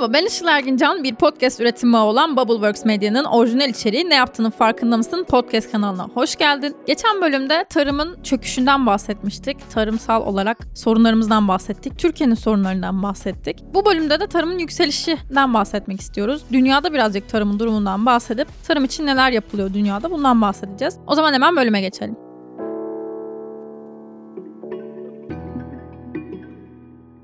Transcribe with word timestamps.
Merhaba 0.00 0.18
ben 0.18 0.26
Işıl 0.26 0.46
Ergincan. 0.46 1.04
Bir 1.04 1.14
podcast 1.14 1.60
üretimi 1.60 1.96
olan 1.96 2.36
Bubbleworks 2.36 2.84
Medya'nın 2.84 3.24
orijinal 3.24 3.68
içeriği 3.68 4.10
Ne 4.10 4.14
Yaptığının 4.14 4.50
Farkında 4.50 4.96
Mısın 4.96 5.24
podcast 5.28 5.72
kanalına 5.72 6.08
hoş 6.14 6.36
geldin. 6.36 6.76
Geçen 6.86 7.20
bölümde 7.22 7.64
tarımın 7.70 8.22
çöküşünden 8.22 8.86
bahsetmiştik. 8.86 9.70
Tarımsal 9.70 10.26
olarak 10.26 10.58
sorunlarımızdan 10.74 11.48
bahsettik. 11.48 11.98
Türkiye'nin 11.98 12.34
sorunlarından 12.34 13.02
bahsettik. 13.02 13.64
Bu 13.74 13.84
bölümde 13.84 14.20
de 14.20 14.26
tarımın 14.26 14.58
yükselişinden 14.58 15.54
bahsetmek 15.54 16.00
istiyoruz. 16.00 16.42
Dünyada 16.52 16.92
birazcık 16.92 17.28
tarımın 17.28 17.58
durumundan 17.58 18.06
bahsedip 18.06 18.48
tarım 18.68 18.84
için 18.84 19.06
neler 19.06 19.30
yapılıyor 19.30 19.74
dünyada 19.74 20.10
bundan 20.10 20.40
bahsedeceğiz. 20.40 20.96
O 21.06 21.14
zaman 21.14 21.32
hemen 21.32 21.56
bölüme 21.56 21.80
geçelim. 21.80 22.29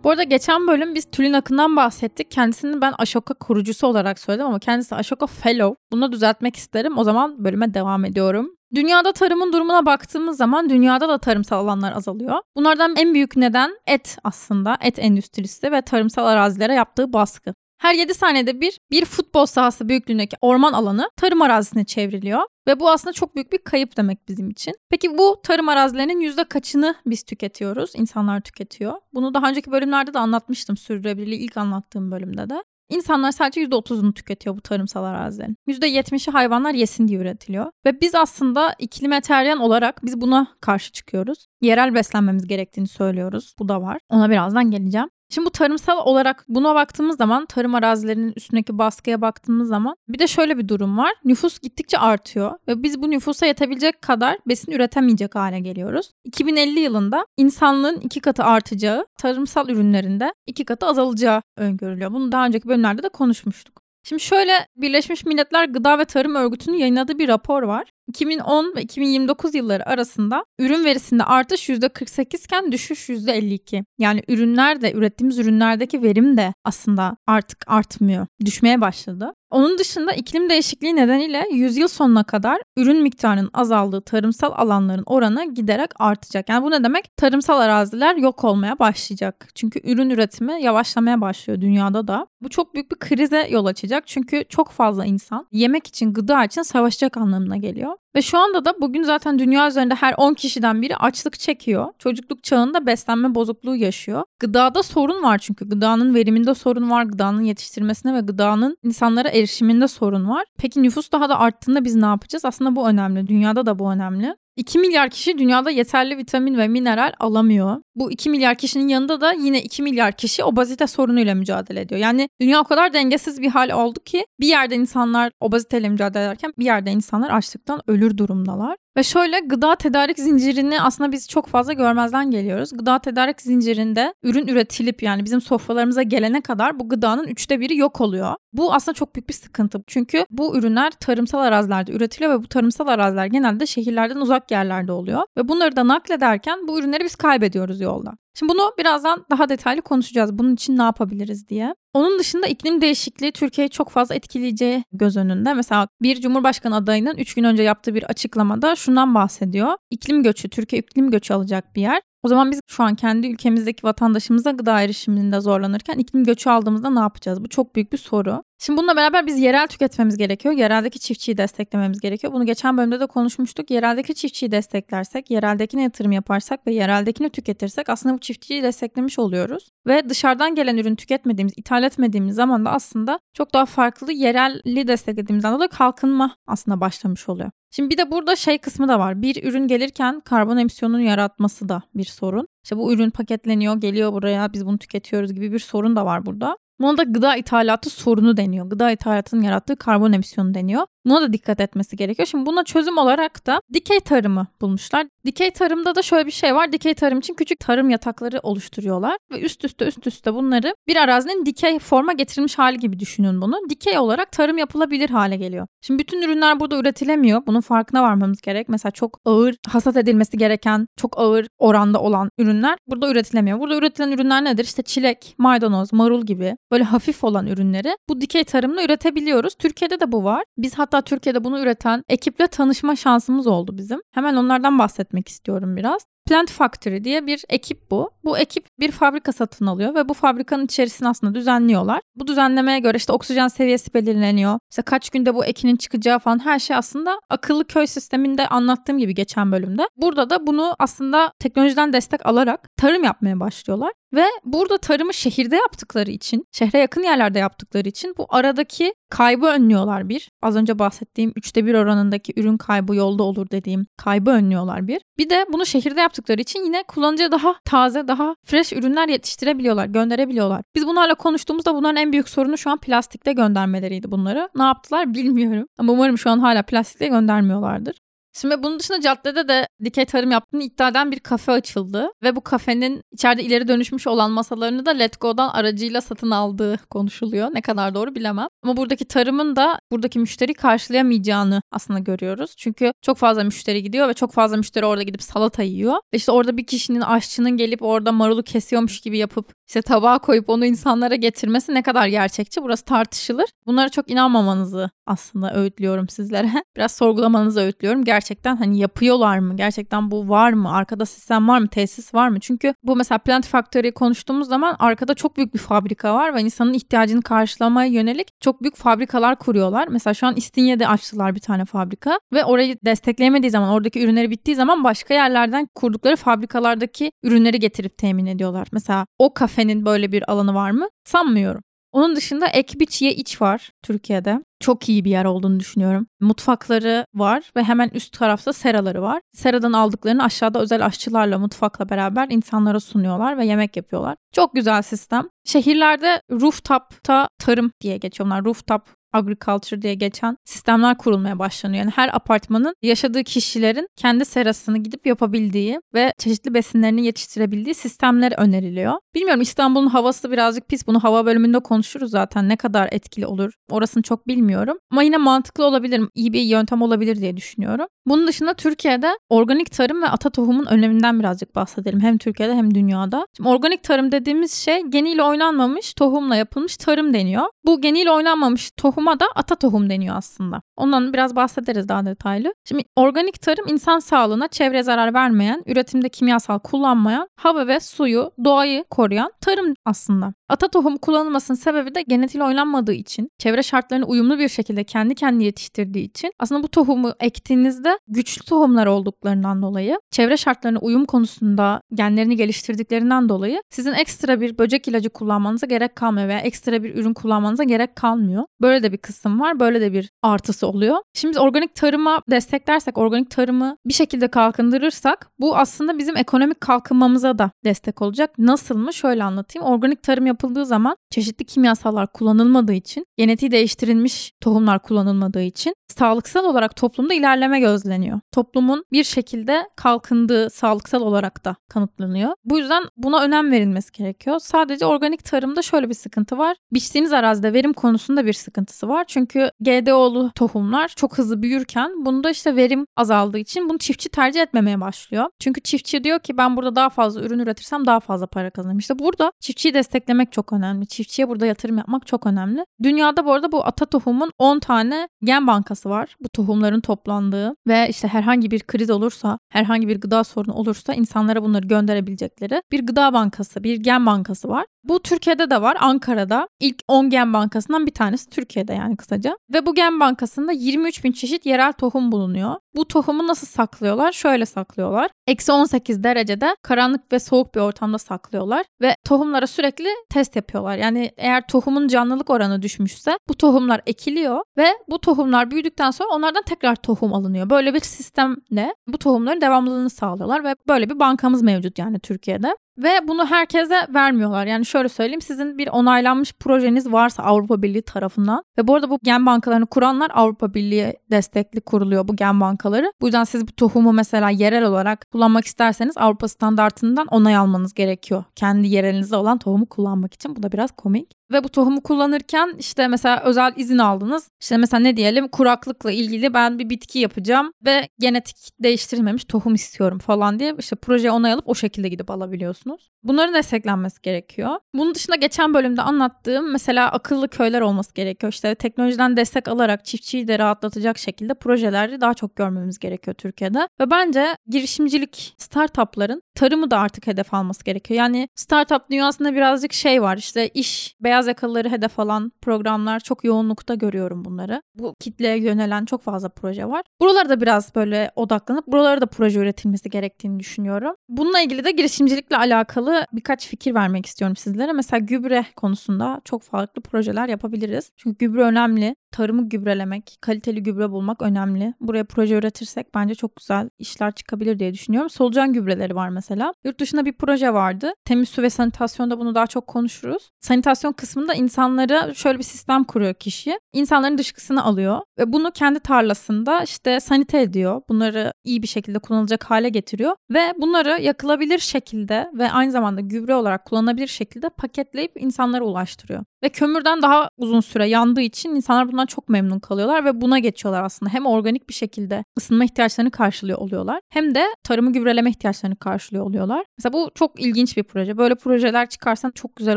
Bu 0.07 0.11
arada 0.11 0.23
geçen 0.23 0.67
bölüm 0.67 0.95
biz 0.95 1.05
Tülin 1.11 1.33
Akın'dan 1.33 1.77
bahsettik. 1.77 2.31
Kendisini 2.31 2.81
ben 2.81 2.95
Ashoka 2.99 3.35
kurucusu 3.35 3.87
olarak 3.87 4.19
söyledim 4.19 4.47
ama 4.47 4.59
kendisi 4.59 4.95
Ashoka 4.95 5.27
Fellow. 5.27 5.77
Bunu 5.93 6.13
düzeltmek 6.13 6.57
isterim. 6.57 6.99
O 6.99 7.05
zaman 7.05 7.45
bölüme 7.45 7.75
devam 7.75 8.05
ediyorum. 8.05 8.51
Dünyada 8.75 9.13
tarımın 9.13 9.53
durumuna 9.53 9.87
baktığımız 9.87 10.37
zaman 10.37 10.71
dünyada 10.71 11.09
da 11.09 11.19
tarımsal 11.19 11.59
alanlar 11.59 11.93
azalıyor. 11.93 12.39
Bunlardan 12.57 12.95
en 12.97 13.15
büyük 13.15 13.37
neden 13.37 13.71
et 13.87 14.19
aslında. 14.25 14.77
Et 14.83 14.99
endüstrisi 14.99 15.73
ve 15.73 15.83
tarımsal 15.83 16.27
arazilere 16.27 16.75
yaptığı 16.75 17.13
baskı. 17.13 17.55
Her 17.79 17.95
7 17.95 18.15
saniyede 18.15 18.61
bir 18.61 18.79
bir 18.91 19.05
futbol 19.05 19.47
sahası 19.47 19.89
büyüklüğündeki 19.89 20.37
orman 20.41 20.73
alanı 20.73 21.11
tarım 21.17 21.43
arazisine 21.43 21.85
çevriliyor. 21.85 22.43
Ve 22.69 22.81
bu 22.81 22.91
aslında 22.91 23.13
çok 23.13 23.35
büyük 23.35 23.53
bir 23.53 23.59
kayıp 23.59 23.97
demek 23.97 24.29
bizim 24.29 24.51
için. 24.51 24.75
Peki 24.91 25.19
bu 25.19 25.41
tarım 25.43 25.69
arazilerinin 25.69 26.21
yüzde 26.21 26.45
kaçını 26.45 26.95
biz 27.07 27.23
tüketiyoruz? 27.23 27.93
İnsanlar 27.95 28.41
tüketiyor. 28.41 28.95
Bunu 29.15 29.35
daha 29.35 29.49
önceki 29.49 29.73
bölümlerde 29.73 30.15
de 30.15 30.19
anlatmıştım 30.19 30.77
sürdürülebilirliği 30.77 31.41
ilk 31.41 31.57
anlattığım 31.57 32.11
bölümde 32.11 32.51
de. 32.51 32.63
İnsanlar 32.89 33.33
sadece 33.33 33.63
%30'unu 33.63 34.15
tüketiyor 34.15 34.57
bu 34.57 34.61
tarımsal 34.61 35.05
arazilerin. 35.05 35.57
%70'i 35.69 36.33
hayvanlar 36.33 36.75
yesin 36.75 37.09
diye 37.09 37.19
üretiliyor. 37.19 37.71
Ve 37.87 38.01
biz 38.01 38.15
aslında 38.15 38.75
iklimeteryan 38.79 39.59
olarak 39.59 40.05
biz 40.05 40.21
buna 40.21 40.47
karşı 40.61 40.93
çıkıyoruz. 40.93 41.47
Yerel 41.61 41.95
beslenmemiz 41.95 42.47
gerektiğini 42.47 42.89
söylüyoruz. 42.89 43.55
Bu 43.59 43.69
da 43.69 43.83
var. 43.83 43.99
Ona 44.11 44.31
birazdan 44.31 44.71
geleceğim. 44.71 45.09
Şimdi 45.31 45.47
bu 45.47 45.51
tarımsal 45.51 45.99
olarak 46.07 46.45
buna 46.49 46.75
baktığımız 46.75 47.17
zaman 47.17 47.47
tarım 47.47 47.75
arazilerinin 47.75 48.33
üstündeki 48.37 48.79
baskıya 48.79 49.21
baktığımız 49.21 49.69
zaman 49.69 49.97
bir 50.09 50.19
de 50.19 50.27
şöyle 50.27 50.59
bir 50.59 50.69
durum 50.69 50.99
var. 50.99 51.13
Nüfus 51.25 51.59
gittikçe 51.59 51.99
artıyor 51.99 52.53
ve 52.69 52.83
biz 52.83 53.03
bu 53.03 53.11
nüfusa 53.11 53.47
yetebilecek 53.47 54.03
kadar 54.03 54.39
besin 54.49 54.73
üretemeyecek 54.73 55.35
hale 55.35 55.61
geliyoruz. 55.61 56.11
2050 56.25 56.81
yılında 56.81 57.27
insanlığın 57.37 58.01
iki 58.01 58.21
katı 58.21 58.45
artacağı, 58.45 59.07
tarımsal 59.19 59.69
ürünlerinde 59.69 60.33
iki 60.47 60.65
katı 60.65 60.87
azalacağı 60.87 61.43
öngörülüyor. 61.57 62.13
Bunu 62.13 62.33
daha 62.33 62.47
önceki 62.47 62.69
bölümlerde 62.69 63.03
de 63.03 63.09
konuşmuştuk. 63.09 63.83
Şimdi 64.09 64.23
şöyle 64.23 64.53
Birleşmiş 64.77 65.25
Milletler 65.25 65.65
Gıda 65.65 65.99
ve 65.99 66.05
Tarım 66.05 66.35
Örgütü'nün 66.35 66.77
yayınladığı 66.77 67.19
bir 67.19 67.29
rapor 67.29 67.63
var. 67.63 67.93
2010 68.09 68.77
ve 68.77 68.83
2029 68.83 69.55
yılları 69.55 69.89
arasında 69.89 70.45
ürün 70.59 70.85
verisinde 70.85 71.25
artış 71.25 71.69
%48 71.69 72.45
iken 72.45 72.73
düşüş 72.73 73.09
%52. 73.09 73.85
Yani 73.99 74.23
ürünler 74.29 74.81
de 74.81 74.93
ürettiğimiz 74.93 75.39
ürünlerdeki 75.39 76.03
verim 76.03 76.37
de 76.37 76.55
aslında 76.65 77.17
artık 77.27 77.65
artmıyor. 77.67 78.27
Düşmeye 78.45 78.81
başladı. 78.81 79.33
Onun 79.51 79.79
dışında 79.79 80.13
iklim 80.13 80.51
değişikliği 80.51 80.97
nedeniyle 80.97 81.47
100 81.53 81.77
yıl 81.77 81.89
sonuna 81.89 82.25
kadar 82.25 82.59
ürün 82.77 83.03
miktarının 83.03 83.51
azaldığı 83.55 84.01
tarımsal 84.01 84.53
alanların 84.55 85.03
oranı 85.07 85.55
giderek 85.55 85.91
artacak. 85.99 86.49
Yani 86.49 86.65
bu 86.65 86.71
ne 86.71 86.85
demek? 86.85 87.17
Tarımsal 87.17 87.61
araziler 87.61 88.17
yok 88.17 88.45
olmaya 88.45 88.79
başlayacak. 88.79 89.49
Çünkü 89.55 89.81
ürün 89.85 90.11
üretimi 90.11 90.63
yavaşlamaya 90.63 91.21
başlıyor 91.21 91.61
dünyada 91.61 92.09
da. 92.09 92.27
Bu 92.43 92.49
çok 92.49 92.75
büyük 92.75 92.91
bir 92.91 92.97
krize 92.99 93.49
yol 93.51 93.67
açacak. 93.67 94.07
Çünkü 94.07 94.45
çok 94.49 94.71
fazla 94.71 95.05
insan 95.05 95.47
yemek 95.53 95.87
için, 95.87 96.13
gıda 96.13 96.45
için 96.45 96.63
savaşacak 96.63 97.17
anlamına 97.17 97.57
geliyor. 97.57 97.96
Ve 98.17 98.23
şu 98.23 98.39
anda 98.39 98.65
da 98.65 98.75
bugün 98.81 99.03
zaten 99.03 99.39
dünya 99.39 99.69
üzerinde 99.69 99.95
her 99.95 100.15
10 100.17 100.35
kişiden 100.35 100.83
biri 100.83 100.97
açlık 100.97 101.39
çekiyor. 101.39 101.87
Çocukluk 101.99 102.43
çağında 102.43 102.87
beslenme 102.87 103.35
bozukluğu 103.35 103.77
yaşıyor. 103.77 104.25
Gıdada 104.41 104.83
sorun 104.83 105.23
var 105.23 105.39
çünkü 105.39 105.69
gıdanın 105.69 106.15
veriminde 106.15 106.55
sorun 106.55 106.91
var, 106.91 107.05
gıdanın 107.05 107.43
yetiştirmesine 107.43 108.15
ve 108.15 108.21
gıdanın 108.21 108.77
insanlara 108.83 109.29
erişiminde 109.29 109.89
sorun 109.89 110.29
var. 110.29 110.45
Peki 110.59 110.83
nüfus 110.83 111.13
daha 111.13 111.29
da 111.29 111.39
arttığında 111.39 111.85
biz 111.85 111.95
ne 111.95 112.07
yapacağız? 112.07 112.45
Aslında 112.45 112.77
bu 112.77 112.89
önemli. 112.89 113.27
Dünyada 113.27 113.67
da 113.67 113.79
bu 113.79 113.93
önemli. 113.93 114.37
2 114.57 114.79
milyar 114.79 115.11
kişi 115.11 115.39
dünyada 115.39 115.71
yeterli 115.71 116.17
vitamin 116.17 116.59
ve 116.59 116.69
mineral 116.69 117.13
alamıyor. 117.19 117.77
Bu 117.97 118.11
2 118.13 118.31
milyar 118.31 118.55
kişinin 118.55 118.89
yanında 118.89 119.21
da 119.21 119.33
yine 119.33 119.63
2 119.63 119.83
milyar 119.83 120.13
kişi 120.13 120.45
obezite 120.45 120.87
sorunuyla 120.87 121.35
mücadele 121.35 121.81
ediyor. 121.81 122.01
Yani 122.01 122.29
dünya 122.41 122.61
o 122.61 122.65
kadar 122.65 122.93
dengesiz 122.93 123.43
bir 123.43 123.49
hal 123.49 123.71
oldu 123.71 123.99
ki 124.05 124.27
bir 124.41 124.47
yerde 124.49 124.75
insanlar 124.75 125.33
obeziteyle 125.41 125.89
mücadele 125.89 126.25
ederken 126.25 126.53
bir 126.59 126.65
yerde 126.65 126.91
insanlar 126.91 127.31
açlıktan 127.31 127.81
ölür 127.87 128.19
durumdalar. 128.19 128.77
Ve 128.97 129.03
şöyle 129.03 129.41
gıda 129.41 129.77
tedarik 129.77 130.19
zincirini 130.19 130.81
aslında 130.81 131.13
biz 131.13 131.29
çok 131.29 131.47
fazla 131.47 131.73
görmezden 131.73 132.31
geliyoruz. 132.31 132.71
Gıda 132.73 132.99
tedarik 132.99 133.43
zincirinde 133.43 134.15
ürün 134.23 134.47
üretilip 134.47 135.03
yani 135.03 135.25
bizim 135.25 135.41
sofralarımıza 135.41 136.03
gelene 136.03 136.41
kadar 136.41 136.81
bu 136.81 136.89
gıdanın 136.89 137.27
üçte 137.27 137.61
biri 137.61 137.77
yok 137.77 138.01
oluyor. 138.01 138.35
Bu 138.53 138.75
aslında 138.75 138.95
çok 138.95 139.15
büyük 139.15 139.29
bir 139.29 139.35
sıkıntı. 139.35 139.83
Çünkü 139.87 140.25
bu 140.31 140.57
ürünler 140.57 140.91
tarımsal 140.91 141.39
arazilerde 141.39 141.93
üretiliyor 141.93 142.33
ve 142.33 142.43
bu 142.43 142.49
tarımsal 142.49 142.87
araziler 142.87 143.27
genelde 143.27 143.67
şehirlerden 143.67 144.17
uzak 144.17 144.51
yerlerde 144.51 144.93
oluyor. 144.93 145.23
Ve 145.39 145.49
bunları 145.49 145.77
da 145.77 145.89
naklederken 145.89 146.69
bu 146.69 146.79
ürünleri 146.79 147.05
biz 147.05 147.15
kaybediyoruz 147.15 147.81
yolda. 147.87 148.13
Şimdi 148.39 148.53
bunu 148.53 148.73
birazdan 148.79 149.25
daha 149.31 149.49
detaylı 149.49 149.83
konuşacağız. 149.83 150.39
Bunun 150.39 150.55
için 150.55 150.79
ne 150.79 150.83
yapabiliriz 150.83 151.49
diye. 151.49 151.75
Onun 151.95 152.19
dışında 152.19 152.47
iklim 152.47 152.81
değişikliği 152.81 153.33
Türkiye'yi 153.33 153.71
çok 153.71 153.91
fazla 153.91 154.15
etkileyeceği 154.15 154.85
göz 154.93 155.17
önünde. 155.17 155.55
Mesela 155.55 155.89
bir 156.03 156.21
Cumhurbaşkanı 156.21 156.77
adayının 156.77 157.17
3 157.17 157.35
gün 157.35 157.45
önce 157.45 157.63
yaptığı 157.63 157.95
bir 157.95 158.03
açıklamada 158.03 158.77
şundan 158.77 159.15
bahsediyor. 159.15 159.73
İklim 159.91 160.23
göçü, 160.23 160.49
Türkiye 160.49 160.83
iklim 160.83 161.11
göçü 161.11 161.35
alacak 161.35 161.77
bir 161.77 161.83
yer. 161.83 162.01
O 162.23 162.29
zaman 162.29 162.51
biz 162.51 162.61
şu 162.67 162.83
an 162.83 162.95
kendi 162.95 163.27
ülkemizdeki 163.27 163.87
vatandaşımıza 163.87 164.51
gıda 164.51 164.81
erişiminde 164.81 165.41
zorlanırken 165.41 165.99
iklim 165.99 166.25
göçü 166.25 166.51
aldığımızda 166.51 166.91
ne 166.91 167.01
yapacağız? 167.01 167.45
Bu 167.45 167.49
çok 167.49 167.75
büyük 167.75 167.93
bir 167.93 167.99
soru. 167.99 168.43
Şimdi 168.59 168.79
bununla 168.79 168.97
beraber 168.97 169.27
biz 169.27 169.39
yerel 169.39 169.67
tüketmemiz 169.67 170.17
gerekiyor. 170.17 170.55
Yereldeki 170.55 171.01
çiftçiyi 171.01 171.37
desteklememiz 171.37 172.01
gerekiyor. 172.01 172.33
Bunu 172.33 172.47
geçen 172.47 172.77
bölümde 172.77 173.01
de 173.01 173.07
konuşmuştuk. 173.07 173.71
Yereldeki 173.71 174.15
çiftçiyi 174.15 174.53
desteklersek, 174.53 175.31
yereldekine 175.31 175.83
yatırım 175.83 176.13
yaparsak 176.13 176.67
ve 176.67 176.75
yereldekini 176.75 177.31
tüketirsek 177.31 177.89
aslında 177.89 178.15
bu 178.15 178.19
çiftçiyi 178.19 178.63
desteklemiş 178.63 179.19
oluyoruz. 179.19 179.69
Ve 179.87 180.09
dışarıdan 180.09 180.55
gelen 180.55 180.77
ürün 180.77 180.95
tüketmediğimiz, 180.95 181.53
ithal 181.57 181.83
etmediğimiz 181.83 182.35
zaman 182.35 182.65
da 182.65 182.71
aslında 182.71 183.19
çok 183.35 183.55
daha 183.55 183.67
farklı 183.67 184.13
yerelli 184.13 184.89
desteklediğimizden 184.89 185.55
dolayı 185.55 185.71
kalkınma 185.71 186.37
aslında 186.47 186.81
başlamış 186.81 187.29
oluyor. 187.29 187.51
Şimdi 187.71 187.91
bir 187.91 187.99
de 187.99 188.11
burada 188.11 188.37
şey 188.37 188.59
kısmı 188.59 188.89
da 188.89 188.99
var. 188.99 189.23
Bir 189.23 189.45
ürün 189.45 189.69
gelirken 189.69 190.21
karbon 190.21 190.57
emisyonunu 190.57 191.01
yaratması 191.01 191.69
da 191.69 191.83
bir 191.95 192.05
sorun. 192.05 192.49
İşte 192.65 192.77
bu 192.77 192.93
ürün 192.93 193.11
paketleniyor, 193.11 193.77
geliyor 193.77 194.13
buraya, 194.13 194.53
biz 194.53 194.67
bunu 194.67 194.79
tüketiyoruz 194.79 195.35
gibi 195.35 195.53
bir 195.53 195.59
sorun 195.59 195.97
da 195.97 196.07
var 196.07 196.27
burada. 196.27 196.57
Buna 196.81 196.99
da 196.99 197.03
gıda 197.03 197.37
ithalatı 197.37 197.91
sorunu 197.91 198.37
deniyor. 198.37 198.67
Gıda 198.67 198.91
ithalatının 198.91 199.43
yarattığı 199.43 199.77
karbon 199.77 200.13
emisyonu 200.13 200.55
deniyor. 200.55 200.87
Buna 201.07 201.23
da 201.23 201.33
dikkat 201.33 201.61
etmesi 201.61 201.97
gerekiyor. 201.97 202.27
Şimdi 202.27 202.47
buna 202.47 202.65
çözüm 202.65 202.99
olarak 202.99 203.47
da 203.47 203.61
dikey 203.73 204.01
tarımı 204.01 204.47
bulmuşlar. 204.61 205.07
Dikey 205.27 205.51
tarımda 205.51 205.95
da 205.95 206.03
şöyle 206.03 206.27
bir 206.27 206.31
şey 206.31 206.55
var. 206.55 206.73
Dikey 206.73 206.95
tarım 206.95 207.19
için 207.19 207.35
küçük 207.35 207.61
tarım 207.61 207.91
yatakları 207.91 208.41
oluşturuyorlar 208.43 209.17
ve 209.33 209.41
üst 209.41 209.65
üste 209.65 209.85
üst 209.85 210.07
üste 210.07 210.35
bunları 210.35 210.75
bir 210.89 210.97
arazinin 210.97 211.47
dikey 211.47 211.79
forma 211.79 212.13
getirilmiş 212.13 212.59
hali 212.59 212.79
gibi 212.79 212.99
düşünün 212.99 213.41
bunu. 213.41 213.57
Dikey 213.71 213.99
olarak 213.99 214.33
tarım 214.33 214.59
yapılabilir 214.59 215.11
hale 215.11 215.37
geliyor. 215.37 215.67
Şimdi 215.83 216.03
bütün 216.03 216.23
ürünler 216.23 216.61
burada 216.61 216.79
üretilemiyor. 216.79 217.43
Bunun 217.47 217.61
farkına 217.61 218.03
varmamız 218.03 218.41
gerek. 218.41 218.69
Mesela 218.69 218.91
çok 218.91 219.21
ağır 219.25 219.57
hasat 219.69 219.97
edilmesi 219.97 220.39
gereken, 220.39 220.87
çok 220.97 221.19
ağır 221.19 221.47
oranda 221.59 222.01
olan 222.01 222.31
ürünler 222.39 222.79
burada 222.87 223.11
üretilemiyor. 223.11 223.61
Burada 223.61 223.77
üretilen 223.77 224.13
ürünler 224.13 224.45
nedir? 224.45 224.65
İşte 224.65 224.83
çilek, 224.83 225.35
maydanoz, 225.39 225.93
marul 225.93 226.27
gibi 226.27 226.57
böyle 226.71 226.85
hafif 226.85 227.25
olan 227.25 227.47
ürünleri 227.47 227.97
bu 228.09 228.21
dikey 228.21 228.45
tarımla 228.45 228.85
üretebiliyoruz. 228.85 229.55
Türkiye'de 229.55 230.01
de 230.01 230.13
bu 230.13 230.25
var. 230.25 230.45
Biz 230.59 230.75
hatta 230.79 231.03
Türkiye'de 231.03 231.45
bunu 231.45 231.61
üreten 231.61 232.03
ekiple 232.09 232.47
tanışma 232.47 232.97
şansımız 232.97 233.47
oldu 233.47 233.79
bizim. 233.79 234.01
Hemen 234.13 234.37
onlardan 234.37 234.79
bahsetmek 234.79 235.29
istiyorum 235.29 235.77
biraz. 235.77 236.07
Plant 236.27 236.51
Factory 236.51 237.05
diye 237.05 237.27
bir 237.27 237.45
ekip 237.49 237.91
bu. 237.91 238.11
Bu 238.27 238.39
ekip 238.39 238.67
bir 238.81 238.91
fabrika 238.91 239.33
satın 239.33 239.67
alıyor 239.67 239.95
ve 239.95 240.09
bu 240.09 240.15
fabrikanın 240.15 240.65
içerisini 240.65 241.09
aslında 241.09 241.35
düzenliyorlar. 241.35 242.01
Bu 242.17 242.27
düzenlemeye 242.27 242.79
göre 242.79 242.97
işte 242.97 243.13
oksijen 243.13 243.49
seviyesi 243.49 243.95
belirleniyor. 243.95 244.59
İşte 244.71 244.83
kaç 244.83 245.11
günde 245.11 245.35
bu 245.35 245.45
ekinin 245.45 245.77
çıkacağı 245.77 246.19
falan 246.19 246.39
her 246.45 246.59
şey 246.59 246.77
aslında 246.77 247.21
akıllı 247.31 247.65
köy 247.65 247.87
sisteminde 247.87 248.49
anlattığım 248.49 248.99
gibi 248.99 249.15
geçen 249.15 249.53
bölümde. 249.53 249.89
Burada 249.97 250.31
da 250.31 250.47
bunu 250.47 250.77
aslında 250.79 251.33
teknolojiden 251.39 251.93
destek 251.93 252.27
alarak 252.27 252.69
tarım 252.77 253.05
yapmaya 253.05 253.41
başlıyorlar. 253.41 253.93
Ve 254.15 254.25
burada 254.45 254.79
tarımı 254.79 255.15
şehirde 255.15 255.57
yaptıkları 255.57 256.11
için, 256.11 256.45
şehre 256.53 256.79
yakın 256.79 257.03
yerlerde 257.03 257.39
yaptıkları 257.39 257.89
için 257.89 258.15
bu 258.19 258.27
aradaki 258.29 258.95
kaybı 259.11 259.47
önlüyorlar 259.47 260.09
bir. 260.09 260.31
Az 260.43 260.57
önce 260.57 260.79
bahsettiğim 260.79 261.33
üçte 261.37 261.67
bir 261.67 261.75
oranındaki 261.75 262.33
ürün 262.37 262.57
kaybı 262.57 262.97
yolda 262.97 263.23
olur 263.23 263.51
dediğim 263.51 263.87
kaybı 263.97 264.31
önlüyorlar 264.31 264.89
bir. 264.89 265.03
Bir 265.19 265.31
de 265.31 265.47
bunu 265.53 265.67
şehirde 265.67 266.01
yaptıkları 266.01 266.41
için 266.41 266.65
yine 266.65 266.83
kullanıcıya 266.83 267.33
daha 267.33 267.55
taze, 267.65 268.09
daha 268.09 268.16
fresh 268.45 268.73
ürünler 268.73 269.09
yetiştirebiliyorlar, 269.09 269.87
gönderebiliyorlar. 269.87 270.63
Biz 270.75 270.87
bunlarla 270.87 271.15
konuştuğumuzda 271.15 271.75
bunların 271.75 271.97
en 271.97 272.13
büyük 272.13 272.29
sorunu 272.29 272.59
şu 272.59 272.71
an 272.71 272.79
plastikte 272.79 273.33
göndermeleriydi 273.33 274.11
bunları. 274.11 274.49
Ne 274.57 274.63
yaptılar 274.63 275.15
bilmiyorum. 275.15 275.67
Ama 275.79 275.93
umarım 275.93 276.19
şu 276.19 276.31
an 276.31 276.39
hala 276.39 276.63
plastikte 276.63 277.09
göndermiyorlardır. 277.09 277.97
Şimdi 278.41 278.63
bunun 278.63 278.81
dışında 278.81 279.01
caddede 279.01 279.49
de 279.49 279.69
dikey 279.85 280.05
tarım 280.05 280.31
yaptığını 280.31 280.63
iddia 280.63 280.89
eden 280.89 281.13
bir 281.13 281.21
kafe 281.21 281.53
açıldı. 281.53 282.11
Ve 282.23 282.37
bu 282.37 282.41
kafenin 282.41 283.03
içeride 283.13 283.43
ileri 283.43 283.69
dönüşmüş 283.69 284.07
olan 284.07 284.31
masalarını 284.31 284.87
da 284.87 284.91
Letgo'dan 284.91 285.49
aracıyla 285.49 286.01
satın 286.01 286.31
aldığı 286.31 286.79
konuşuluyor. 286.91 287.49
Ne 287.55 287.63
kadar 287.63 287.95
doğru 287.95 288.15
bilemem. 288.15 288.49
Ama 288.63 288.77
buradaki 288.77 289.05
tarımın 289.05 289.57
da 289.57 289.79
buradaki 289.93 290.19
müşteri 290.19 290.55
karşılayamayacağını 290.55 291.63
aslında 291.73 291.99
görüyoruz. 291.99 292.55
Çünkü 292.57 292.93
çok 293.03 293.17
fazla 293.19 293.45
müşteri 293.45 293.83
gidiyor 293.83 294.09
ve 294.09 294.15
çok 294.15 294.33
fazla 294.33 294.57
müşteri 294.57 294.87
orada 294.87 295.03
gidip 295.03 295.23
salata 295.23 295.63
yiyor. 295.63 295.95
Ve 295.95 296.17
işte 296.17 296.33
orada 296.33 296.57
bir 296.57 296.67
kişinin 296.67 297.01
aşçının 297.01 297.57
gelip 297.57 297.83
orada 297.83 298.13
marulu 298.13 298.43
kesiyormuş 298.43 299.01
gibi 299.01 299.19
yapıp 299.19 299.53
işte 299.69 299.83
tabağa 299.83 300.19
koyup 300.19 300.49
onu 300.49 300.67
insanlara 300.67 301.15
getirmesi 301.15 301.75
ne 301.75 301.83
kadar 301.83 302.07
gerçekçi 302.07 302.63
burası 302.63 302.85
tartışılır. 302.85 303.47
Bunlara 303.67 303.89
çok 303.89 304.11
inanmamanızı 304.11 304.91
aslında 305.07 305.55
öğütlüyorum 305.55 306.09
sizlere. 306.09 306.51
Biraz 306.77 306.93
sorgulamanızı 306.93 307.61
öğütlüyorum. 307.61 308.05
Gerçekten 308.05 308.57
hani 308.57 308.79
yapıyorlar 308.79 309.39
mı? 309.39 309.57
Gerçekten 309.57 310.11
bu 310.11 310.29
var 310.29 310.53
mı? 310.53 310.73
Arkada 310.73 311.07
sistem 311.07 311.49
var 311.49 311.59
mı? 311.59 311.69
Tesis 311.69 312.15
var 312.15 312.29
mı? 312.29 312.41
Çünkü 312.41 312.75
bu 312.83 312.97
mesela 312.97 313.19
Plant 313.19 313.47
Factory 313.47 313.91
konuştuğumuz 313.91 314.49
zaman 314.49 314.77
arkada 314.79 315.15
çok 315.15 315.37
büyük 315.37 315.55
bir 315.55 315.59
fabrika 315.59 316.15
var 316.15 316.35
ve 316.35 316.41
insanın 316.41 316.73
ihtiyacını 316.73 317.23
karşılamaya 317.23 317.91
yönelik 317.91 318.29
çok 318.41 318.63
büyük 318.63 318.77
fabrikalar 318.77 319.37
kuruyorlar. 319.37 319.89
Mesela 319.89 320.15
şu 320.15 320.27
an 320.27 320.37
İstinye'de 320.37 320.89
açtılar 320.89 321.35
bir 321.35 321.41
tane 321.41 321.65
fabrika 321.65 322.19
ve 322.33 322.45
orayı 322.45 322.77
destekleyemediği 322.85 323.51
zaman 323.51 323.69
oradaki 323.69 324.05
ürünleri 324.05 324.31
bittiği 324.31 324.57
zaman 324.57 324.85
başka 324.85 325.15
yerlerden 325.15 325.69
kurdukları 325.75 326.17
fabrikalardaki 326.17 327.13
ürünleri 327.23 327.61
getirip 327.61 327.99
temin 327.99 328.27
ediyorlar. 328.27 328.69
Mesela 328.73 329.07
o 329.19 329.35
kafenin 329.57 329.87
böyle 329.87 330.13
bir 330.13 330.31
alanı 330.31 330.55
var 330.55 330.71
mı? 330.71 330.89
Sanmıyorum. 331.05 331.63
Onun 331.93 332.17
dışında 332.17 332.47
Ekbiçiye 332.47 333.15
iç 333.15 333.41
var 333.41 333.71
Türkiye'de. 333.83 334.41
Çok 334.61 334.89
iyi 334.89 335.05
bir 335.05 335.11
yer 335.11 335.25
olduğunu 335.25 335.61
düşünüyorum. 335.61 336.07
Mutfakları 336.21 337.07
var 337.15 337.51
ve 337.57 337.63
hemen 337.63 337.89
üst 337.89 338.19
tarafta 338.19 338.53
seraları 338.53 339.03
var. 339.03 339.21
Seradan 339.33 339.73
aldıklarını 339.73 340.25
aşağıda 340.25 340.61
özel 340.61 340.87
aşçılarla 340.87 341.39
mutfakla 341.39 341.89
beraber 341.89 342.27
insanlara 342.31 342.81
sunuyorlar 342.81 343.39
ve 343.39 343.47
yemek 343.47 343.77
yapıyorlar. 343.77 344.17
Çok 344.33 344.55
güzel 344.55 344.83
sistem. 344.83 345.29
Şehirlerde 345.45 346.21
rooftop'ta 346.31 347.29
tarım 347.39 347.71
diye 347.81 347.97
geçiyorlar. 347.97 348.45
Rooftop 348.45 348.83
agriculture 349.17 349.83
diye 349.83 349.95
geçen 349.95 350.37
sistemler 350.45 350.99
kurulmaya 350.99 351.39
başlanıyor. 351.39 351.85
Yani 351.85 351.93
her 351.97 352.17
apartmanın 352.17 352.75
yaşadığı 352.83 353.25
kişilerin 353.25 353.89
kendi 353.97 354.25
serasını 354.25 354.79
gidip 354.79 355.07
yapabildiği 355.07 355.81
ve 355.95 356.13
çeşitli 356.19 356.55
besinlerini 356.55 357.07
yetiştirebildiği 357.07 357.75
sistemler 357.75 358.33
öneriliyor. 358.39 358.95
Bilmiyorum 359.15 359.43
İstanbul'un 359.43 359.87
havası 359.87 360.31
birazcık 360.31 360.69
pis. 360.69 360.87
Bunu 360.87 361.05
hava 361.05 361.27
bölümünde 361.27 361.59
konuşuruz 361.59 362.11
zaten. 362.11 362.49
Ne 362.49 362.57
kadar 362.57 362.89
etkili 362.93 363.27
olur 363.27 363.53
orasını 363.71 364.03
çok 364.03 364.27
bilmiyorum. 364.27 364.79
Ama 364.91 365.03
yine 365.03 365.17
mantıklı 365.17 365.65
olabilir, 365.65 366.03
iyi 366.15 366.33
bir 366.33 366.41
yöntem 366.41 366.83
olabilir 366.83 367.17
diye 367.17 367.37
düşünüyorum. 367.37 367.87
Bunun 368.07 368.27
dışında 368.27 368.55
Türkiye'de 368.55 369.19
organik 369.29 369.71
tarım 369.73 370.03
ve 370.03 370.09
ata 370.09 370.31
tohumun 370.31 370.67
öneminden 370.67 371.21
birazcık 371.21 371.55
bahsedelim. 371.55 372.01
Hem 372.01 372.19
Türkiye'de 372.19 372.55
hem 372.55 372.75
dünyada. 372.75 373.27
Şimdi 373.37 373.49
organik 373.49 373.83
tarım 373.83 374.13
dediğimiz 374.13 374.53
şey 374.53 374.81
geniyle 374.81 375.23
oynanmamış 375.23 375.95
tohumla 375.95 376.37
yapılmış 376.37 376.77
tarım 376.77 377.15
deniyor. 377.15 377.45
Bu 377.65 377.81
geniyle 377.81 378.11
oynanmamış 378.11 378.71
tohuma 379.07 379.21
da 379.21 379.27
ata 379.35 379.55
tohum 379.55 379.91
deniyor 379.91 380.17
aslında. 380.17 380.63
Ondan 380.77 381.13
biraz 381.13 381.37
bahsederiz 381.37 381.89
daha 381.89 382.07
detaylı. 382.07 382.55
Şimdi 382.65 382.83
organik 382.97 383.43
tarım 383.43 383.69
insan 383.69 383.99
sağlığına 383.99 384.49
çevre 384.49 384.83
zarar 384.83 385.15
vermeyen, 385.15 385.63
üretimde 385.67 386.09
kimyasal 386.09 386.59
kullanmayan, 386.59 387.29
hava 387.37 387.67
ve 387.67 387.81
suyu, 387.81 388.31
doğayı 388.45 388.85
koruyan 388.91 389.33
tarım 389.41 389.75
aslında. 389.85 390.33
Ata 390.49 390.69
tohum 390.69 390.97
kullanılmasının 390.97 391.57
sebebi 391.57 391.95
de 391.95 392.03
genetiğiyle 392.03 392.45
oynanmadığı 392.45 392.93
için, 392.93 393.29
çevre 393.39 393.63
şartlarına 393.63 394.07
uyumlu 394.07 394.39
bir 394.39 394.49
şekilde 394.49 394.85
kendi 394.85 395.15
kendini 395.15 395.45
yetiştirdiği 395.45 396.05
için 396.05 396.33
aslında 396.39 396.63
bu 396.63 396.69
tohumu 396.69 397.13
ektiğinizde 397.21 397.99
güçlü 398.09 398.45
tohumlar 398.45 398.87
olduklarından 398.87 399.63
dolayı, 399.63 399.99
çevre 400.11 400.37
şartlarına 400.37 400.79
uyum 400.79 401.05
konusunda 401.05 401.81
genlerini 401.95 402.37
geliştirdiklerinden 402.37 403.29
dolayı 403.29 403.63
sizin 403.71 403.93
ekstra 403.93 404.41
bir 404.41 404.59
böcek 404.59 404.89
ilacı 404.89 405.11
kullanmanıza 405.11 405.67
gerek 405.67 405.97
kalmıyor 405.97 406.29
veya 406.29 406.39
ekstra 406.39 406.83
bir 406.83 406.95
ürün 406.95 407.15
kullanmanıza 407.15 407.65
gerek 407.65 407.97
kalmıyor. 407.97 408.45
Böyle 408.61 408.83
de 408.87 408.93
bir 408.93 408.99
kısım 408.99 409.41
var, 409.41 409.61
böyle 409.61 409.81
de 409.81 409.93
bir 409.93 410.11
artısı 410.23 410.67
oluyor. 410.67 410.97
Şimdi 411.15 411.41
organik 411.41 411.75
tarıma 411.75 412.23
desteklersek, 412.31 412.99
organik 412.99 413.31
tarımı 413.31 413.77
bir 413.87 413.95
şekilde 413.95 414.29
kalkındırırsak 414.29 415.31
bu 415.39 415.57
aslında 415.57 415.99
bizim 415.99 416.17
ekonomik 416.17 416.61
kalkınmamıza 416.61 417.39
da 417.39 417.51
destek 417.65 418.03
olacak. 418.03 418.31
Nasıl 418.39 418.79
mı? 418.79 418.95
Şöyle 418.95 419.25
anlatayım. 419.25 419.69
Organik 419.69 420.03
tarım 420.03 420.27
yapıldığı 420.27 420.67
zaman 420.67 420.97
çeşitli 421.11 421.45
kimyasallar 421.45 422.13
kullanılmadığı 422.13 422.73
için, 422.73 423.07
genetiği 423.17 423.51
değiştirilmiş 423.51 424.33
tohumlar 424.41 424.83
kullanılmadığı 424.83 425.43
için 425.43 425.75
sağlıksal 425.89 426.45
olarak 426.45 426.77
toplumda 426.77 427.15
ilerleme 427.15 427.61
gözleniyor. 427.61 428.21
Toplumun 428.33 428.85
bir 428.93 429.05
şekilde 429.05 429.69
kalkındığı 429.77 430.51
sağlıksal 430.51 431.01
olarak 431.03 431.45
da 431.45 431.57
kanıtlanıyor. 431.69 432.33
Bu 432.45 432.59
yüzden 432.59 432.85
buna 432.97 433.23
önem 433.23 433.51
verilmesi 433.53 433.93
gerekiyor. 433.93 434.39
Sadece 434.39 434.87
organik 434.87 435.25
tarımda 435.25 435.63
şöyle 435.63 435.89
bir 435.89 435.95
sıkıntı 435.95 436.39
var. 436.39 436.57
Biçtiğiniz 436.73 437.13
arazide 437.13 437.53
verim 437.53 437.73
konusunda 437.73 438.27
bir 438.27 438.33
sıkıntısı 438.77 438.89
var. 438.89 439.05
Çünkü 439.09 439.51
GDO'lu 439.61 440.31
tohumlar 440.35 440.89
çok 440.89 441.19
hızlı 441.19 441.43
büyürken 441.43 442.05
bunda 442.05 442.31
işte 442.31 442.57
verim 442.57 442.87
azaldığı 442.97 443.39
için 443.39 443.69
bunu 443.69 443.79
çiftçi 443.79 444.09
tercih 444.09 444.41
etmemeye 444.41 444.81
başlıyor. 444.81 445.27
Çünkü 445.41 445.61
çiftçi 445.61 446.05
diyor 446.05 446.21
ki 446.21 446.37
ben 446.37 446.57
burada 446.57 446.77
daha 446.77 446.89
fazla 446.89 447.21
ürün 447.21 447.39
üretirsem 447.39 447.87
daha 447.87 448.01
fazla 448.01 448.27
para 448.27 448.51
kazanırım. 448.51 448.79
İşte 448.79 448.99
burada 448.99 449.33
çiftçiyi 449.41 449.75
desteklemek 449.75 450.33
çok 450.33 450.53
önemli. 450.53 450.87
Çiftçiye 450.87 451.29
burada 451.29 451.47
yatırım 451.47 451.79
yapmak 451.79 452.07
çok 452.07 452.27
önemli. 452.27 452.65
Dünyada 452.83 453.25
bu 453.25 453.33
arada 453.33 453.53
bu 453.53 453.67
ata 453.67 453.87
tohumun 453.87 454.31
10 454.39 454.59
tane 454.59 455.09
gen 455.25 455.47
bankası 455.47 455.91
var. 455.91 456.17
Bu 456.21 456.29
tohumların 456.29 456.81
toplandığı 456.81 457.55
ve 457.67 457.89
işte 457.89 458.09
herhangi 458.09 458.51
bir 458.51 458.61
kriz 458.61 458.91
olursa, 458.91 459.39
herhangi 459.53 459.89
bir 459.89 460.01
gıda 460.01 460.25
sorunu 460.25 460.55
olursa 460.55 460.95
insanlara 460.95 461.43
bunları 461.43 461.67
gönderebilecekleri 461.67 462.63
bir 462.73 462.87
gıda 462.87 463.13
bankası, 463.13 463.65
bir 463.65 463.77
gen 463.77 464.07
bankası 464.07 464.49
var. 464.49 464.67
Bu 464.89 465.03
Türkiye'de 465.03 465.51
de 465.51 465.63
var. 465.63 465.77
Ankara'da 465.81 466.49
ilk 466.61 466.77
10 466.89 467.11
gen 467.11 467.33
bankasından 467.33 467.87
bir 467.87 467.95
tanesi 467.95 468.31
Türkiye'de 468.31 468.73
yani 468.73 468.97
kısaca. 468.97 469.39
Ve 469.55 469.67
bu 469.67 469.75
gen 469.75 470.01
bankasında 470.01 470.53
23 470.53 471.05
bin 471.05 471.13
çeşit 471.13 471.47
yerel 471.47 471.73
tohum 471.73 472.13
bulunuyor. 472.13 472.55
Bu 472.75 472.89
tohumu 472.89 473.27
nasıl 473.27 473.47
saklıyorlar? 473.47 474.13
Şöyle 474.13 474.47
saklıyorlar. 474.47 475.11
Eksi 475.27 475.53
18 475.53 476.05
derecede 476.05 476.57
karanlık 476.63 477.13
ve 477.13 477.19
soğuk 477.19 477.55
bir 477.55 477.61
ortamda 477.61 477.99
saklıyorlar. 477.99 478.67
Ve 478.83 478.95
tohumlara 479.05 479.47
sürekli 479.47 479.89
test 480.11 480.37
yapıyorlar. 480.37 480.77
Yani 480.77 481.11
eğer 481.17 481.47
tohumun 481.47 481.89
canlılık 481.89 482.31
oranı 482.31 482.63
düşmüşse 482.63 483.19
bu 483.29 483.35
tohumlar 483.35 483.81
ekiliyor 483.87 484.43
ve 484.57 484.69
bu 484.89 485.01
tohumlar 485.01 485.51
büyüdükten 485.51 485.91
sonra 485.91 486.09
onlardan 486.09 486.43
tekrar 486.43 486.77
tohum 486.77 487.15
alınıyor. 487.15 487.51
Böyle 487.51 487.75
bir 487.75 487.81
sistemle 487.81 488.75
bu 488.87 488.99
tohumların 488.99 489.41
devamlılığını 489.41 489.91
sağlıyorlar 489.91 490.45
ve 490.45 490.57
böyle 490.69 490.91
bir 490.91 490.99
bankamız 490.99 491.43
mevcut 491.43 491.79
yani 491.79 491.99
Türkiye'de. 491.99 492.57
Ve 492.79 493.09
bunu 493.09 493.27
herkese 493.27 493.75
vermiyorlar. 493.95 494.47
Yani 494.47 494.67
şöyle 494.67 494.89
söyleyeyim 494.89 495.21
sizin 495.21 495.59
bir 495.59 495.69
onaylanmış 495.69 496.33
projeniz 496.33 496.93
varsa 496.93 497.23
Avrupa 497.23 497.63
Birliği 497.63 497.83
tarafından 497.83 498.45
ve 498.59 498.69
bu 498.69 498.75
arada 498.75 498.91
bu 498.91 498.99
gen 499.03 499.27
bankalarını 499.27 499.67
kuranlar 499.67 500.11
Avrupa 500.15 500.55
Birliği 500.55 500.95
destekli 501.11 501.61
kuruluyor 501.61 502.09
bu 502.09 502.17
gen 502.17 502.41
bankaları. 502.41 502.93
Bu 503.01 503.07
yüzden 503.07 503.25
siz 503.25 503.49
bu 503.49 503.53
tohumu 503.53 503.93
mesela 503.93 504.31
yerel 504.31 504.65
olarak 504.65 505.07
kullanmak 505.13 505.45
isterseniz 505.45 505.97
Avrupa 505.97 506.29
standartından 506.29 507.07
onay 507.07 507.37
almanız 507.37 507.75
gerekiyor. 507.75 508.25
Kendi 508.35 508.69
yerelinizde 508.69 509.17
olan 509.17 509.39
tohumu 509.39 509.67
kullanmak 509.67 510.15
için. 510.15 510.37
Bu 510.37 510.43
da 510.43 510.53
biraz 510.53 510.71
komik. 510.73 511.11
Ve 511.33 511.45
bu 511.45 511.49
tohumu 511.49 511.83
kullanırken 511.83 512.55
işte 512.59 512.89
mesela 512.89 513.23
özel 513.25 513.53
izin 513.57 513.79
aldınız. 513.79 514.31
İşte 514.41 514.57
mesela 514.57 514.81
ne 514.81 514.97
diyelim 514.97 515.29
kuraklıkla 515.29 515.93
ilgili 515.93 516.35
ben 516.35 516.59
bir 516.59 516.71
bitki 516.71 516.99
yapacağım 516.99 517.53
ve 517.65 517.89
genetik 517.99 518.37
değiştirilmemiş 518.63 519.25
tohum 519.25 519.55
istiyorum 519.55 519.99
falan 519.99 520.39
diye 520.39 520.55
işte 520.59 520.77
projeyi 520.77 521.11
onay 521.11 521.33
alıp 521.33 521.49
o 521.49 521.55
şekilde 521.55 521.89
gidip 521.89 522.11
alabiliyorsunuz. 522.11 522.91
Bunların 523.03 523.35
desteklenmesi 523.35 524.03
gerekiyor. 524.03 524.51
Bunun 524.75 524.95
dışında 524.95 525.17
geçen 525.17 525.55
bölümde 525.55 525.83
anlattığım 525.83 526.53
mesela 526.53 526.93
akıllı 526.93 527.29
köyler 527.29 527.61
olması 527.61 527.95
gerekiyor. 527.95 528.33
İşte 528.33 528.55
teknolojiden 528.55 529.17
destek 529.17 529.49
alarak 529.49 529.85
çiftçiyi 529.85 530.29
de 530.29 530.39
rahatlatacak 530.39 530.99
şekilde 530.99 531.35
projeleri 531.35 532.01
daha 532.01 532.15
çok 532.15 532.37
görmemiz 532.37 532.79
gerekiyor 532.79 533.15
Türkiye'de. 533.15 533.69
Ve 533.81 533.91
bence 533.91 534.37
girişimcilik 534.47 535.35
startupların 535.39 536.23
tarımı 536.35 536.71
da 536.71 536.79
artık 536.79 537.07
hedef 537.07 537.35
alması 537.35 537.65
gerekiyor. 537.65 537.99
Yani 537.99 538.29
startup 538.35 538.91
dünyasında 538.91 539.35
birazcık 539.35 539.73
şey 539.73 540.03
var 540.03 540.17
işte 540.17 540.49
iş, 540.49 540.97
beyaz 541.01 541.16
yakalıları 541.25 541.71
hedef 541.71 541.99
alan 541.99 542.33
programlar 542.43 543.01
çok 543.01 543.25
yoğunlukta 543.25 543.75
görüyorum 543.75 544.25
bunları. 544.25 544.63
Bu 544.75 544.95
kitleye 545.01 545.39
yönelen 545.39 545.85
çok 545.85 546.03
fazla 546.03 546.29
proje 546.29 546.69
var. 546.69 546.83
Buralarda 547.01 547.41
biraz 547.41 547.75
böyle 547.75 548.11
odaklanıp 548.17 548.67
buralara 548.67 549.01
da 549.01 549.07
proje 549.07 549.41
üretilmesi 549.41 549.91
gerektiğini 549.91 550.41
düşünüyorum. 550.41 550.95
Bununla 551.09 551.41
ilgili 551.41 551.65
de 551.65 551.71
girişimcilikle 551.71 552.37
alakalı 552.37 553.07
birkaç 553.13 553.49
fikir 553.49 553.75
vermek 553.75 554.07
istiyorum 554.07 554.37
sizlere. 554.37 554.73
Mesela 554.73 555.01
gübre 555.01 555.47
konusunda 555.57 556.21
çok 556.25 556.43
farklı 556.43 556.83
projeler 556.83 557.29
yapabiliriz. 557.29 557.91
Çünkü 557.97 558.19
gübre 558.19 558.43
önemli 558.43 558.97
tarımı 559.17 559.49
gübrelemek, 559.49 560.19
kaliteli 560.21 560.63
gübre 560.63 560.91
bulmak 560.91 561.23
önemli. 561.23 561.75
Buraya 561.81 562.05
proje 562.05 562.35
üretirsek 562.35 562.95
bence 562.95 563.15
çok 563.15 563.37
güzel 563.37 563.71
işler 563.79 564.13
çıkabilir 564.13 564.59
diye 564.59 564.75
düşünüyorum. 564.75 565.11
Solucan 565.11 565.53
gübreleri 565.53 565.95
var 565.95 566.09
mesela. 566.09 566.55
Yurt 566.65 566.81
dışında 566.81 567.05
bir 567.05 567.13
proje 567.13 567.55
vardı. 567.55 567.93
Temiz 568.05 568.29
su 568.29 568.43
ve 568.43 568.51
sanitasyonda 568.51 569.19
bunu 569.19 569.35
daha 569.35 569.47
çok 569.47 569.67
konuşuruz. 569.67 570.31
Sanitasyon 570.41 570.93
kısmında 571.07 571.35
insanlara 571.35 572.15
şöyle 572.15 572.39
bir 572.39 572.43
sistem 572.43 572.85
kuruyor 572.85 573.15
kişi. 573.15 573.59
İnsanların 573.73 574.19
dışkısını 574.19 574.65
alıyor 574.65 575.01
ve 575.19 575.33
bunu 575.33 575.51
kendi 575.51 575.81
tarlasında 575.81 576.63
işte 576.63 577.01
sanite 577.01 577.41
ediyor. 577.41 577.83
Bunları 577.89 578.33
iyi 578.45 578.63
bir 578.63 578.69
şekilde 578.69 578.99
kullanılacak 578.99 579.45
hale 579.45 579.69
getiriyor 579.69 580.17
ve 580.31 580.55
bunları 580.61 581.03
yakılabilir 581.03 581.59
şekilde 581.59 582.31
ve 582.35 582.51
aynı 582.51 582.71
zamanda 582.71 583.01
gübre 583.01 583.35
olarak 583.35 583.65
kullanılabilir 583.65 584.07
şekilde 584.07 584.49
paketleyip 584.49 585.13
insanlara 585.17 585.65
ulaştırıyor. 585.65 586.25
Ve 586.43 586.49
kömürden 586.49 587.03
daha 587.03 587.29
uzun 587.37 587.61
süre 587.61 587.89
yandığı 587.89 588.21
için 588.21 588.55
insanlar 588.55 588.93
bundan 588.93 589.07
çok 589.07 589.29
memnun 589.29 589.59
kalıyorlar 589.59 590.05
ve 590.05 590.21
buna 590.21 590.39
geçiyorlar 590.39 590.83
aslında. 590.83 591.13
Hem 591.13 591.27
organik 591.27 591.69
bir 591.69 591.75
şekilde 591.75 592.25
ısınma 592.39 592.65
ihtiyaçlarını 592.65 593.11
karşılıyor 593.11 593.59
oluyorlar 593.59 594.01
hem 594.11 594.35
de 594.35 594.45
tarımı 594.65 594.93
gübreleme 594.93 595.31
ihtiyaçlarını 595.31 595.77
karşılıyor 595.77 596.25
oluyorlar. 596.25 596.65
Mesela 596.79 596.93
bu 596.93 597.11
çok 597.15 597.41
ilginç 597.41 597.77
bir 597.77 597.83
proje. 597.83 598.19
Böyle 598.19 598.35
projeler 598.35 598.89
çıkarsan 598.89 599.31
çok 599.31 599.57
güzel 599.57 599.77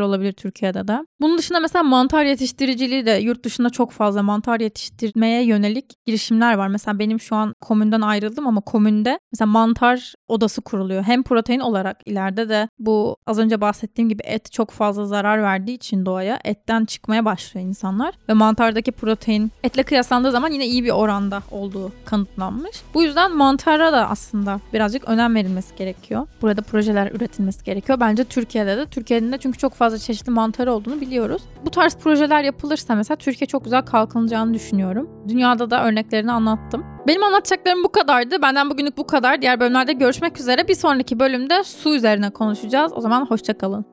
olabilir 0.00 0.32
Türkiye'de 0.32 0.88
de. 0.88 0.98
Bunun 1.20 1.38
dışında 1.38 1.60
mesela 1.60 1.82
mantar 1.82 2.24
yetiştiriciliği 2.24 3.06
de 3.06 3.10
yurt 3.10 3.44
dışında 3.44 3.70
çok 3.70 3.92
fazla 3.92 4.22
mantar 4.22 4.60
yetiştirmeye 4.60 5.44
yönelik 5.44 6.06
girişimler 6.06 6.54
var. 6.54 6.68
Mesela 6.68 6.98
benim 6.98 7.20
şu 7.20 7.36
an 7.36 7.54
komünden 7.60 8.00
ayrıldım 8.00 8.46
ama 8.46 8.60
komünde 8.60 9.18
mesela 9.32 9.46
mantar 9.46 10.14
odası 10.30 10.60
kuruluyor. 10.60 11.02
Hem 11.02 11.22
protein 11.22 11.60
olarak 11.60 11.96
ileride 12.06 12.48
de 12.48 12.68
bu 12.78 13.16
az 13.26 13.38
önce 13.38 13.60
bahsettiğim 13.60 14.08
gibi 14.08 14.22
et 14.24 14.52
çok 14.52 14.70
fazla 14.70 15.06
zarar 15.06 15.42
verdiği 15.42 15.74
için 15.74 16.06
doğaya 16.06 16.38
etten 16.44 16.84
çıkmaya 16.84 17.24
başlıyor 17.24 17.66
insanlar. 17.66 18.14
Ve 18.28 18.32
mantardaki 18.32 18.92
protein 18.92 19.50
etle 19.64 19.82
kıyaslandığı 19.82 20.30
zaman 20.30 20.52
yine 20.52 20.66
iyi 20.66 20.84
bir 20.84 20.90
oranda 20.90 21.42
olduğu 21.50 21.92
kanıtlanmış. 22.04 22.82
Bu 22.94 23.02
yüzden 23.02 23.36
mantara 23.36 23.92
da 23.92 24.08
aslında 24.08 24.60
birazcık 24.72 25.08
önem 25.08 25.34
verilmesi 25.34 25.76
gerekiyor. 25.76 26.26
Burada 26.42 26.62
projeler 26.62 27.12
üretilmesi 27.12 27.64
gerekiyor. 27.64 28.00
Bence 28.00 28.24
Türkiye'de 28.24 28.76
de. 28.76 28.86
Türkiye'de 28.86 29.32
de 29.32 29.38
çünkü 29.38 29.58
çok 29.58 29.74
fazla 29.74 29.98
çeşitli 29.98 30.30
mantarı 30.30 30.72
olduğunu 30.72 31.00
biliyoruz. 31.00 31.42
Bu 31.64 31.70
tarz 31.70 31.96
projeler 31.96 32.44
yapılırsa 32.44 32.94
mesela 32.94 33.16
Türkiye 33.16 33.46
çok 33.46 33.64
güzel 33.64 33.82
kalkınacağını 33.82 34.54
düşünüyorum. 34.54 35.10
Dünyada 35.28 35.70
da 35.70 35.84
örneklerini 35.84 36.32
anlattım. 36.32 36.84
Benim 37.06 37.22
anlatacaklarım 37.22 37.84
bu 37.84 37.92
kadardı. 37.92 38.42
Benden 38.42 38.70
bugünlük 38.70 38.98
bu 38.98 39.06
kadar. 39.06 39.42
Diğer 39.42 39.60
bölümlerde 39.60 39.92
görüşmek 39.92 40.40
üzere. 40.40 40.68
Bir 40.68 40.74
sonraki 40.74 41.20
bölümde 41.20 41.64
su 41.64 41.94
üzerine 41.94 42.30
konuşacağız. 42.30 42.92
O 42.96 43.00
zaman 43.00 43.26
hoşçakalın. 43.26 43.84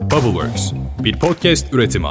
Bubbleworks 0.00 0.72
bir 1.04 1.18
podcast 1.18 1.74
üretimi. 1.74 2.08